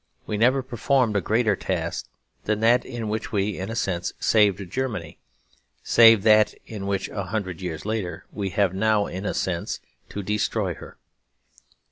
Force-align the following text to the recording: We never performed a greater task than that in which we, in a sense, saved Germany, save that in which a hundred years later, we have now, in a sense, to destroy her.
We 0.25 0.35
never 0.35 0.63
performed 0.63 1.15
a 1.15 1.21
greater 1.21 1.55
task 1.55 2.07
than 2.45 2.59
that 2.61 2.83
in 2.83 3.07
which 3.07 3.31
we, 3.31 3.59
in 3.59 3.69
a 3.69 3.75
sense, 3.75 4.13
saved 4.19 4.67
Germany, 4.71 5.19
save 5.83 6.23
that 6.23 6.55
in 6.65 6.87
which 6.87 7.07
a 7.09 7.25
hundred 7.25 7.61
years 7.61 7.85
later, 7.85 8.25
we 8.31 8.49
have 8.49 8.73
now, 8.73 9.05
in 9.05 9.27
a 9.27 9.35
sense, 9.35 9.79
to 10.09 10.23
destroy 10.23 10.73
her. 10.73 10.97